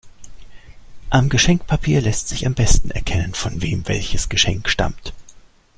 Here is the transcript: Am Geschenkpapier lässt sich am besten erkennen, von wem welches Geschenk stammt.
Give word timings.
Am 1.11 1.29
Geschenkpapier 1.29 2.01
lässt 2.01 2.27
sich 2.27 2.47
am 2.47 2.55
besten 2.55 2.89
erkennen, 2.89 3.35
von 3.35 3.61
wem 3.61 3.87
welches 3.87 4.29
Geschenk 4.29 4.67
stammt. 4.67 5.13